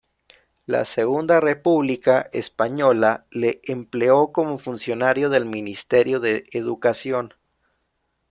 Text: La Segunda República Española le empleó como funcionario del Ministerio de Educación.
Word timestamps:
La 0.65 0.83
Segunda 0.85 1.39
República 1.39 2.27
Española 2.33 3.27
le 3.29 3.61
empleó 3.65 4.31
como 4.31 4.57
funcionario 4.57 5.29
del 5.29 5.45
Ministerio 5.45 6.19
de 6.19 6.45
Educación. 6.53 7.35